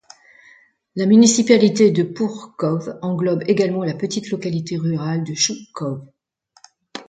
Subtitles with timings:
[0.95, 6.03] La municipalité de Pouch Cove englobe également la petite localité rurale de Shoe Cove.